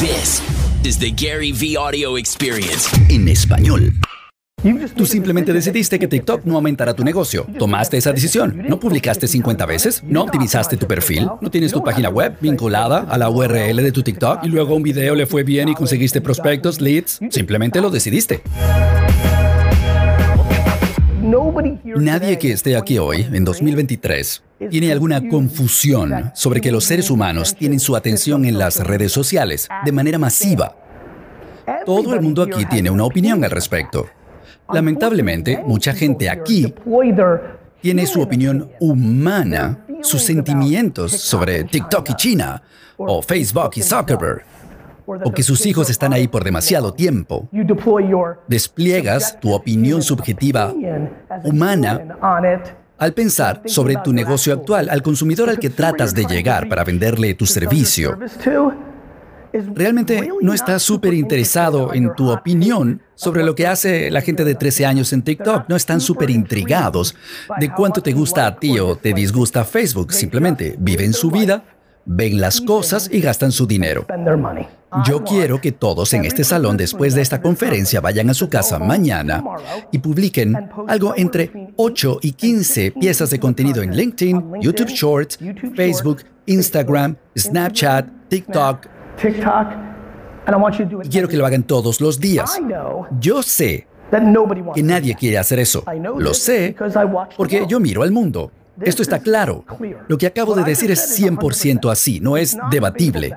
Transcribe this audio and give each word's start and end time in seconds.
This 0.00 0.40
is 0.84 0.96
the 0.98 1.10
Gary 1.10 1.50
V 1.50 1.76
Audio 1.76 2.16
Experience. 2.18 2.88
en 3.08 3.26
español. 3.26 3.92
Tú 4.96 5.06
simplemente 5.06 5.52
decidiste 5.52 5.98
que 5.98 6.06
TikTok 6.06 6.44
no 6.44 6.54
aumentará 6.54 6.94
tu 6.94 7.02
negocio. 7.02 7.46
Tomaste 7.58 7.96
esa 7.96 8.12
decisión. 8.12 8.62
No 8.68 8.78
publicaste 8.78 9.26
50 9.26 9.66
veces. 9.66 10.02
No 10.04 10.22
optimizaste 10.22 10.76
tu 10.76 10.86
perfil. 10.86 11.28
No 11.40 11.50
tienes 11.50 11.72
tu 11.72 11.82
página 11.82 12.10
web 12.10 12.36
vinculada 12.40 13.06
a 13.08 13.18
la 13.18 13.28
URL 13.28 13.82
de 13.82 13.90
tu 13.90 14.02
TikTok. 14.04 14.44
Y 14.44 14.48
luego 14.48 14.76
un 14.76 14.84
video 14.84 15.16
le 15.16 15.26
fue 15.26 15.42
bien 15.42 15.68
y 15.68 15.74
conseguiste 15.74 16.20
prospectos, 16.20 16.80
leads. 16.80 17.18
Simplemente 17.30 17.80
lo 17.80 17.90
decidiste. 17.90 18.42
Nadie 21.84 22.38
que 22.38 22.52
esté 22.52 22.76
aquí 22.76 22.98
hoy, 22.98 23.26
en 23.32 23.44
2023, 23.44 24.42
tiene 24.70 24.92
alguna 24.92 25.28
confusión 25.28 26.30
sobre 26.34 26.60
que 26.60 26.72
los 26.72 26.84
seres 26.84 27.10
humanos 27.10 27.54
tienen 27.54 27.80
su 27.80 27.94
atención 27.94 28.44
en 28.44 28.58
las 28.58 28.78
redes 28.78 29.12
sociales 29.12 29.68
de 29.84 29.92
manera 29.92 30.18
masiva. 30.18 30.74
Todo 31.84 32.14
el 32.14 32.22
mundo 32.22 32.42
aquí 32.42 32.64
tiene 32.64 32.90
una 32.90 33.04
opinión 33.04 33.44
al 33.44 33.50
respecto. 33.50 34.06
Lamentablemente, 34.72 35.62
mucha 35.66 35.92
gente 35.92 36.30
aquí 36.30 36.74
tiene 37.80 38.06
su 38.06 38.20
opinión 38.20 38.70
humana, 38.80 39.84
sus 40.02 40.22
sentimientos 40.22 41.12
sobre 41.12 41.64
TikTok 41.64 42.10
y 42.10 42.14
China, 42.14 42.62
o 42.96 43.22
Facebook 43.22 43.70
y 43.76 43.82
Zuckerberg, 43.82 44.44
o 45.24 45.32
que 45.32 45.42
sus 45.42 45.64
hijos 45.66 45.90
están 45.90 46.12
ahí 46.12 46.28
por 46.28 46.44
demasiado 46.44 46.92
tiempo. 46.92 47.48
Despliegas 48.46 49.38
tu 49.40 49.52
opinión 49.52 50.02
subjetiva 50.02 50.72
humana 51.44 52.18
al 52.98 53.14
pensar 53.14 53.62
sobre 53.66 53.96
tu 53.96 54.12
negocio 54.12 54.52
actual, 54.52 54.88
al 54.90 55.02
consumidor 55.02 55.48
al 55.48 55.58
que 55.58 55.70
tratas 55.70 56.14
de 56.14 56.24
llegar 56.24 56.68
para 56.68 56.84
venderle 56.84 57.34
tu 57.34 57.46
servicio. 57.46 58.18
Realmente 59.74 60.28
no 60.42 60.52
estás 60.52 60.82
súper 60.82 61.14
interesado 61.14 61.94
en 61.94 62.14
tu 62.14 62.30
opinión 62.30 63.00
sobre 63.14 63.42
lo 63.44 63.54
que 63.54 63.66
hace 63.66 64.10
la 64.10 64.20
gente 64.20 64.44
de 64.44 64.54
13 64.54 64.84
años 64.84 65.12
en 65.12 65.22
TikTok. 65.22 65.68
No 65.68 65.76
están 65.76 66.00
súper 66.00 66.28
intrigados 66.30 67.16
de 67.58 67.72
cuánto 67.72 68.02
te 68.02 68.12
gusta 68.12 68.46
a 68.46 68.56
ti 68.56 68.78
o 68.78 68.96
te 68.96 69.14
disgusta 69.14 69.64
Facebook. 69.64 70.12
Simplemente 70.12 70.76
viven 70.78 71.14
su 71.14 71.30
vida, 71.30 71.64
ven 72.04 72.40
las 72.40 72.60
cosas 72.60 73.08
y 73.10 73.20
gastan 73.20 73.52
su 73.52 73.66
dinero. 73.66 74.06
Yo 75.06 75.22
quiero 75.22 75.60
que 75.60 75.72
todos 75.72 76.14
en 76.14 76.24
este 76.24 76.44
salón 76.44 76.76
después 76.76 77.14
de 77.14 77.22
esta 77.22 77.40
conferencia 77.40 78.00
vayan 78.00 78.30
a 78.30 78.34
su 78.34 78.48
casa 78.48 78.78
mañana 78.78 79.44
y 79.92 79.98
publiquen 79.98 80.70
algo 80.86 81.14
entre 81.16 81.72
8 81.76 82.18
y 82.22 82.32
15 82.32 82.92
piezas 82.92 83.30
de 83.30 83.38
contenido 83.38 83.82
en 83.82 83.94
LinkedIn, 83.94 84.60
YouTube 84.60 84.88
Shorts, 84.88 85.38
Facebook, 85.74 86.22
Instagram, 86.46 87.16
Snapchat, 87.36 88.08
TikTok, 88.28 88.86
y 91.04 91.08
quiero 91.08 91.28
que 91.28 91.36
lo 91.36 91.44
hagan 91.44 91.62
todos 91.62 92.00
los 92.00 92.18
días. 92.20 92.58
Yo 93.20 93.42
sé 93.42 93.86
que 94.74 94.82
nadie 94.82 95.14
quiere 95.14 95.38
hacer 95.38 95.58
eso. 95.58 95.84
Lo 96.18 96.34
sé 96.34 96.74
porque 97.36 97.66
yo 97.68 97.80
miro 97.80 98.02
al 98.02 98.10
mundo. 98.10 98.50
Esto 98.80 99.02
está 99.02 99.18
claro. 99.18 99.64
Lo 100.06 100.16
que 100.16 100.26
acabo 100.26 100.54
de 100.54 100.64
decir 100.64 100.90
es 100.90 101.20
100% 101.20 101.90
así, 101.90 102.20
no 102.20 102.36
es 102.36 102.56
debatible. 102.70 103.36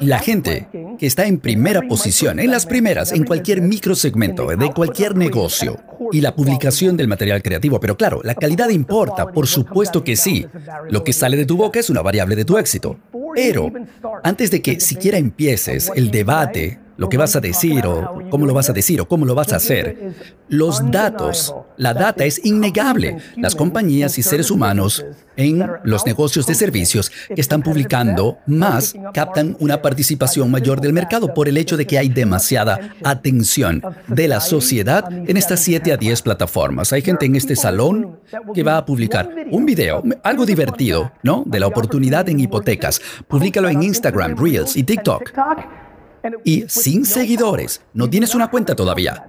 La 0.00 0.18
gente 0.18 0.68
que 0.98 1.06
está 1.06 1.26
en 1.26 1.38
primera 1.38 1.82
posición, 1.82 2.38
en 2.38 2.50
las 2.50 2.66
primeras, 2.66 3.12
en 3.12 3.24
cualquier 3.24 3.62
microsegmento 3.62 4.46
de 4.46 4.72
cualquier 4.72 5.16
negocio 5.16 5.78
y 6.12 6.20
la 6.20 6.34
publicación 6.34 6.96
del 6.96 7.08
material 7.08 7.42
creativo. 7.42 7.80
Pero 7.80 7.96
claro, 7.96 8.20
la 8.22 8.34
calidad 8.34 8.68
importa, 8.68 9.32
por 9.32 9.46
supuesto 9.46 10.04
que 10.04 10.16
sí. 10.16 10.46
Lo 10.90 11.04
que 11.04 11.12
sale 11.12 11.36
de 11.36 11.46
tu 11.46 11.56
boca 11.56 11.80
es 11.80 11.90
una 11.90 12.02
variable 12.02 12.36
de 12.36 12.44
tu 12.44 12.58
éxito. 12.58 12.98
Pero 13.34 13.72
antes 14.22 14.50
de 14.50 14.62
que 14.62 14.80
siquiera 14.80 15.18
empieces 15.18 15.90
el 15.94 16.10
debate, 16.10 16.78
lo 17.02 17.08
que 17.08 17.16
vas 17.16 17.34
a 17.34 17.40
decir 17.40 17.84
o 17.84 18.22
cómo 18.30 18.46
lo 18.46 18.54
vas 18.54 18.70
a 18.70 18.72
decir 18.72 19.00
o 19.00 19.08
cómo 19.08 19.26
lo 19.26 19.34
vas 19.34 19.52
a 19.52 19.56
hacer, 19.56 20.14
los 20.48 20.88
datos, 20.88 21.52
la 21.76 21.94
data 21.94 22.24
es 22.24 22.44
innegable. 22.44 23.18
Las 23.36 23.56
compañías 23.56 24.18
y 24.18 24.22
seres 24.22 24.52
humanos 24.52 25.04
en 25.36 25.68
los 25.82 26.06
negocios 26.06 26.46
de 26.46 26.54
servicios 26.54 27.10
que 27.10 27.40
están 27.40 27.62
publicando 27.62 28.38
más 28.46 28.94
captan 29.12 29.56
una 29.58 29.82
participación 29.82 30.48
mayor 30.48 30.80
del 30.80 30.92
mercado 30.92 31.34
por 31.34 31.48
el 31.48 31.56
hecho 31.56 31.76
de 31.76 31.88
que 31.88 31.98
hay 31.98 32.08
demasiada 32.08 32.94
atención 33.02 33.82
de 34.06 34.28
la 34.28 34.38
sociedad 34.38 35.04
en 35.10 35.36
estas 35.36 35.58
7 35.58 35.92
a 35.92 35.96
10 35.96 36.22
plataformas. 36.22 36.92
Hay 36.92 37.02
gente 37.02 37.26
en 37.26 37.34
este 37.34 37.56
salón 37.56 38.20
que 38.54 38.62
va 38.62 38.76
a 38.76 38.86
publicar 38.86 39.28
un 39.50 39.66
video, 39.66 40.04
algo 40.22 40.46
divertido, 40.46 41.10
¿no? 41.24 41.42
De 41.46 41.58
la 41.58 41.66
oportunidad 41.66 42.28
en 42.28 42.38
hipotecas. 42.38 43.00
Públicalo 43.26 43.68
en 43.68 43.82
Instagram, 43.82 44.36
Reels 44.36 44.76
y 44.76 44.84
TikTok. 44.84 45.32
Y 46.44 46.64
sin 46.68 47.04
seguidores, 47.04 47.82
no 47.94 48.08
tienes 48.08 48.34
una 48.34 48.48
cuenta 48.50 48.74
todavía. 48.74 49.26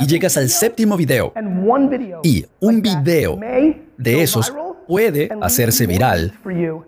Y 0.00 0.06
llegas 0.06 0.36
al 0.36 0.48
séptimo 0.48 0.96
video. 0.96 1.32
Y 2.22 2.44
un 2.60 2.82
video 2.82 3.38
de 3.96 4.22
esos 4.22 4.52
puede 4.86 5.28
hacerse 5.40 5.86
viral 5.86 6.32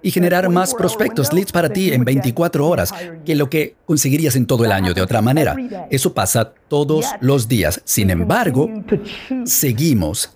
y 0.02 0.10
generar 0.10 0.48
más 0.48 0.74
prospectos, 0.74 1.32
leads 1.32 1.52
para 1.52 1.69
ti 1.69 1.92
en 1.92 2.04
24 2.04 2.66
horas 2.66 2.94
que 3.24 3.34
lo 3.34 3.50
que 3.50 3.74
conseguirías 3.84 4.36
en 4.36 4.46
todo 4.46 4.64
el 4.64 4.72
año 4.72 4.94
de 4.94 5.02
otra 5.02 5.20
manera. 5.20 5.56
Eso 5.90 6.14
pasa 6.14 6.52
todos 6.69 7.06
los 7.20 7.48
días. 7.48 7.80
Sin 7.84 8.10
embargo, 8.10 8.70
seguimos 9.44 10.32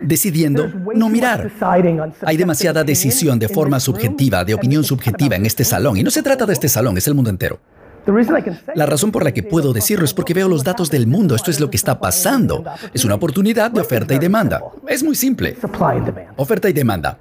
decidiendo 0.00 0.68
no 0.94 1.08
mirar. 1.08 1.50
Hay 2.22 2.36
demasiada 2.36 2.84
decisión 2.84 3.38
de 3.38 3.48
forma 3.48 3.80
subjetiva, 3.80 4.44
de 4.44 4.54
opinión 4.54 4.84
subjetiva 4.84 5.36
en 5.36 5.46
este 5.46 5.64
salón. 5.64 5.96
Y 5.96 6.02
no 6.02 6.10
se 6.10 6.22
trata 6.22 6.46
de 6.46 6.52
este 6.52 6.68
salón, 6.68 6.96
es 6.98 7.06
el 7.06 7.14
mundo 7.14 7.30
entero. 7.30 7.60
La 8.74 8.86
razón 8.86 9.12
por 9.12 9.24
la 9.24 9.32
que 9.32 9.42
puedo 9.42 9.72
decirlo 9.72 10.04
es 10.04 10.14
porque 10.14 10.34
veo 10.34 10.48
los 10.48 10.64
datos 10.64 10.90
del 10.90 11.06
mundo. 11.06 11.34
Esto 11.34 11.50
es 11.50 11.60
lo 11.60 11.70
que 11.70 11.76
está 11.76 12.00
pasando. 12.00 12.64
Es 12.94 13.04
una 13.04 13.14
oportunidad 13.14 13.70
de 13.70 13.80
oferta 13.80 14.14
y 14.14 14.18
demanda. 14.18 14.62
Es 14.86 15.02
muy 15.02 15.14
simple. 15.14 15.56
Oferta 16.36 16.68
y 16.68 16.72
demanda. 16.72 17.18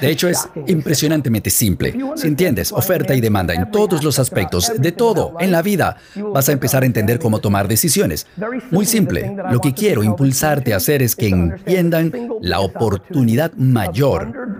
De 0.00 0.10
hecho, 0.10 0.28
es 0.28 0.48
impresionantemente 0.66 1.50
simple. 1.50 1.94
Si 2.16 2.26
entiendes, 2.26 2.72
oferta 2.72 3.14
y 3.14 3.20
demanda 3.20 3.54
en 3.54 3.70
todos 3.70 4.02
los 4.02 4.18
aspectos, 4.18 4.72
de 4.76 4.92
todo, 4.92 5.34
en 5.38 5.52
la 5.52 5.62
vida, 5.62 5.96
vas 6.32 6.48
a 6.48 6.52
empezar 6.52 6.82
a 6.82 6.86
entender 6.86 7.18
cómo 7.18 7.40
tomar 7.40 7.68
decisiones. 7.68 8.26
Muy 8.70 8.86
simple. 8.86 9.36
Lo 9.50 9.60
que 9.60 9.74
quiero 9.74 10.02
impulsarte 10.02 10.72
a 10.72 10.78
hacer 10.78 11.02
es 11.02 11.14
que 11.14 11.28
entiendan 11.28 12.12
la 12.40 12.60
oportunidad 12.60 13.52
mayor 13.54 14.59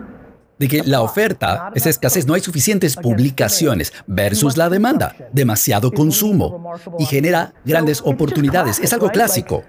de 0.60 0.68
que 0.68 0.82
la 0.84 1.00
oferta 1.00 1.72
es 1.74 1.86
escasez, 1.86 2.26
no 2.26 2.34
hay 2.34 2.42
suficientes 2.42 2.94
publicaciones 2.94 3.94
versus 4.06 4.58
la 4.58 4.68
demanda, 4.68 5.16
demasiado 5.32 5.90
consumo 5.90 6.74
y 6.98 7.06
genera 7.06 7.54
grandes 7.64 8.02
oportunidades. 8.04 8.78
Es 8.78 8.92
algo 8.92 9.08
clásico. 9.08 9.64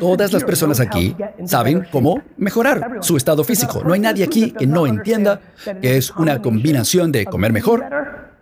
Todas 0.00 0.32
las 0.32 0.42
personas 0.42 0.80
aquí 0.80 1.14
saben 1.44 1.86
cómo 1.92 2.22
mejorar 2.38 3.00
su 3.02 3.18
estado 3.18 3.44
físico. 3.44 3.82
No 3.84 3.92
hay 3.92 4.00
nadie 4.00 4.24
aquí 4.24 4.52
que 4.52 4.66
no 4.66 4.86
entienda 4.86 5.42
que 5.82 5.98
es 5.98 6.10
una 6.12 6.40
combinación 6.40 7.12
de 7.12 7.26
comer 7.26 7.52
mejor 7.52 7.84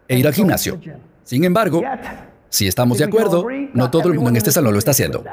e 0.07 0.17
ir 0.17 0.29
al 0.29 0.35
gimnasio. 0.35 0.81
Sin 1.25 1.43
embargo, 1.43 1.83
si 2.51 2.69
estamos 2.69 2.99
de 2.99 3.05
acuerdo, 3.05 3.49
no 3.75 3.91
todo 3.91 4.11
el 4.11 4.15
mundo 4.15 4.31
en 4.31 4.37
este 4.37 4.53
salón 4.53 4.75
lo 4.75 4.79
está 4.79 4.93
haciendo. 4.93 5.25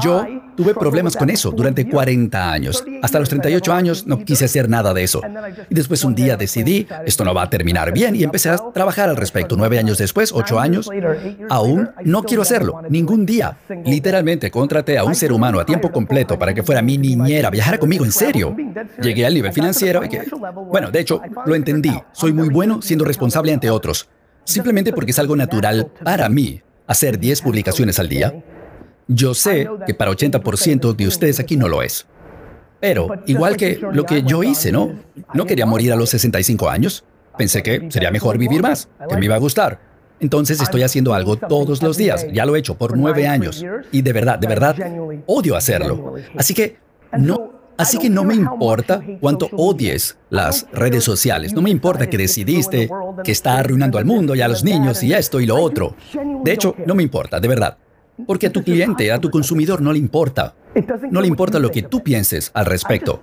Yo 0.00 0.26
tuve 0.56 0.74
problemas 0.74 1.16
con 1.16 1.30
eso 1.30 1.50
durante 1.50 1.88
40 1.88 2.52
años. 2.52 2.84
Hasta 3.02 3.18
los 3.18 3.28
38 3.28 3.72
años 3.72 4.06
no 4.06 4.24
quise 4.24 4.44
hacer 4.44 4.68
nada 4.68 4.94
de 4.94 5.02
eso. 5.02 5.20
Y 5.68 5.74
después 5.74 6.04
un 6.04 6.14
día 6.14 6.36
decidí, 6.36 6.86
esto 7.04 7.24
no 7.24 7.34
va 7.34 7.42
a 7.42 7.50
terminar 7.50 7.92
bien, 7.92 8.16
y 8.16 8.22
empecé 8.22 8.50
a 8.50 8.58
trabajar 8.72 9.08
al 9.08 9.16
respecto. 9.16 9.56
Nueve 9.56 9.78
años 9.78 9.98
después, 9.98 10.32
ocho 10.32 10.58
años, 10.58 10.88
aún 11.50 11.90
no 12.04 12.22
quiero 12.22 12.42
hacerlo, 12.42 12.82
ningún 12.88 13.26
día. 13.26 13.58
Literalmente 13.84 14.50
contraté 14.50 14.98
a 14.98 15.04
un 15.04 15.14
ser 15.14 15.32
humano 15.32 15.60
a 15.60 15.66
tiempo 15.66 15.90
completo 15.90 16.38
para 16.38 16.54
que 16.54 16.62
fuera 16.62 16.82
mi 16.82 16.98
niñera, 16.98 17.50
viajara 17.50 17.78
conmigo 17.78 18.04
en 18.04 18.12
serio. 18.12 18.56
Llegué 19.00 19.26
al 19.26 19.34
nivel 19.34 19.52
financiero 19.52 20.04
y 20.04 20.08
que, 20.08 20.22
bueno, 20.70 20.90
de 20.90 21.00
hecho, 21.00 21.20
lo 21.46 21.54
entendí. 21.54 21.92
Soy 22.12 22.32
muy 22.32 22.48
bueno 22.48 22.82
siendo 22.82 23.04
responsable 23.04 23.52
ante 23.52 23.70
otros. 23.70 24.08
Simplemente 24.44 24.92
porque 24.92 25.12
es 25.12 25.18
algo 25.18 25.36
natural 25.36 25.90
para 26.02 26.28
mí 26.28 26.62
hacer 26.86 27.18
10 27.18 27.42
publicaciones 27.42 27.98
al 28.00 28.08
día 28.08 28.34
yo 29.08 29.34
sé 29.34 29.68
que 29.86 29.94
para 29.94 30.10
80% 30.10 30.94
de 30.94 31.06
ustedes 31.06 31.40
aquí 31.40 31.56
no 31.56 31.68
lo 31.68 31.82
es. 31.82 32.06
Pero, 32.80 33.08
igual 33.26 33.56
que 33.56 33.80
lo 33.92 34.04
que 34.04 34.22
yo 34.24 34.42
hice, 34.42 34.72
¿no? 34.72 34.92
No 35.34 35.46
quería 35.46 35.66
morir 35.66 35.92
a 35.92 35.96
los 35.96 36.10
65 36.10 36.68
años. 36.68 37.04
Pensé 37.38 37.62
que 37.62 37.88
sería 37.90 38.10
mejor 38.10 38.38
vivir 38.38 38.60
más, 38.60 38.88
que 39.08 39.16
me 39.16 39.24
iba 39.24 39.36
a 39.36 39.38
gustar. 39.38 39.78
Entonces 40.22 40.60
estoy 40.60 40.82
haciendo 40.82 41.14
algo 41.14 41.36
todos 41.36 41.82
los 41.82 41.96
días. 41.96 42.26
Ya 42.32 42.44
lo 42.44 42.54
he 42.54 42.58
hecho 42.58 42.76
por 42.76 42.96
nueve 42.96 43.26
años. 43.26 43.64
Y 43.90 44.02
de 44.02 44.12
verdad, 44.12 44.38
de 44.38 44.46
verdad, 44.46 44.76
odio 45.26 45.56
hacerlo. 45.56 46.14
Así 46.36 46.54
que 46.54 46.76
no, 47.18 47.52
así 47.76 47.98
que 47.98 48.08
no 48.08 48.24
me 48.24 48.34
importa 48.34 49.00
cuánto 49.20 49.48
odies 49.52 50.16
las 50.30 50.66
redes 50.72 51.02
sociales. 51.04 51.52
No 51.52 51.62
me 51.62 51.70
importa 51.70 52.08
que 52.08 52.18
decidiste 52.18 52.88
que 53.24 53.32
está 53.32 53.58
arruinando 53.58 53.98
al 53.98 54.04
mundo 54.04 54.34
y 54.34 54.40
a 54.40 54.48
los 54.48 54.62
niños 54.62 55.02
y 55.02 55.12
esto 55.12 55.40
y 55.40 55.46
lo 55.46 55.56
otro. 55.56 55.96
De 56.44 56.52
hecho, 56.52 56.74
no 56.86 56.94
me 56.94 57.02
importa, 57.02 57.40
de 57.40 57.48
verdad. 57.48 57.78
Porque 58.26 58.46
a 58.46 58.52
tu 58.52 58.62
cliente, 58.62 59.10
a 59.10 59.18
tu 59.18 59.30
consumidor 59.30 59.80
no 59.80 59.92
le 59.92 59.98
importa. 59.98 60.54
No 61.10 61.20
le 61.20 61.28
importa 61.28 61.58
lo 61.58 61.70
que 61.70 61.82
tú 61.82 62.02
pienses 62.02 62.50
al 62.54 62.66
respecto. 62.66 63.22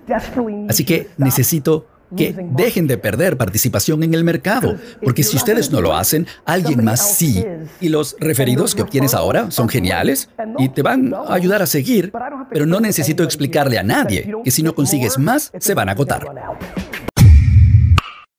Así 0.68 0.84
que 0.84 1.08
necesito 1.16 1.86
que 2.16 2.34
dejen 2.52 2.86
de 2.86 2.98
perder 2.98 3.36
participación 3.36 4.02
en 4.02 4.14
el 4.14 4.24
mercado, 4.24 4.76
porque 5.02 5.22
si 5.22 5.36
ustedes 5.36 5.70
no 5.70 5.80
lo 5.80 5.94
hacen, 5.94 6.26
alguien 6.44 6.84
más 6.84 7.14
sí. 7.16 7.44
Y 7.80 7.88
los 7.88 8.16
referidos 8.18 8.74
que 8.74 8.82
obtienes 8.82 9.14
ahora 9.14 9.50
son 9.50 9.68
geniales 9.68 10.28
y 10.58 10.68
te 10.70 10.82
van 10.82 11.14
a 11.14 11.34
ayudar 11.34 11.62
a 11.62 11.66
seguir, 11.66 12.12
pero 12.50 12.66
no 12.66 12.80
necesito 12.80 13.22
explicarle 13.22 13.78
a 13.78 13.82
nadie 13.82 14.32
que 14.44 14.50
si 14.50 14.62
no 14.62 14.74
consigues 14.74 15.18
más, 15.18 15.52
se 15.58 15.74
van 15.74 15.88
a 15.88 15.92
agotar. 15.92 16.26